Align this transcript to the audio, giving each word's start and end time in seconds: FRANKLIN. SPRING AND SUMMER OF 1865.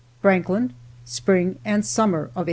FRANKLIN. 0.23 0.73
SPRING 1.05 1.59
AND 1.63 1.85
SUMMER 1.85 2.17
OF 2.17 2.33
1865. 2.33 2.37